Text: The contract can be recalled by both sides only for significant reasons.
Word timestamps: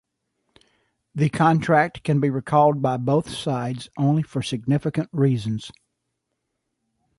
The 1.13 1.29
contract 1.29 2.03
can 2.03 2.19
be 2.19 2.31
recalled 2.31 2.81
by 2.81 2.97
both 2.97 3.29
sides 3.29 3.87
only 3.99 4.23
for 4.23 4.41
significant 4.41 5.09
reasons. 5.11 5.71